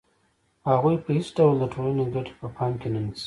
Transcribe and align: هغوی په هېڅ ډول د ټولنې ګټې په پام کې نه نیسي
هغوی 0.69 0.95
په 1.03 1.09
هېڅ 1.17 1.27
ډول 1.37 1.55
د 1.59 1.63
ټولنې 1.73 2.05
ګټې 2.15 2.33
په 2.39 2.47
پام 2.55 2.73
کې 2.81 2.87
نه 2.93 2.99
نیسي 3.05 3.19